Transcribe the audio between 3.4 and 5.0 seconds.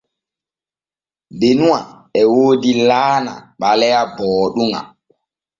ɓaleya booɗuŋa.